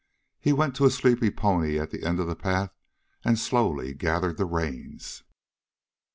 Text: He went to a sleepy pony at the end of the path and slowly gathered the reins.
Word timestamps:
He 0.39 0.51
went 0.51 0.75
to 0.77 0.85
a 0.85 0.89
sleepy 0.89 1.29
pony 1.29 1.77
at 1.79 1.91
the 1.91 2.03
end 2.03 2.19
of 2.19 2.25
the 2.25 2.35
path 2.35 2.71
and 3.23 3.37
slowly 3.37 3.93
gathered 3.93 4.37
the 4.37 4.45
reins. 4.47 5.21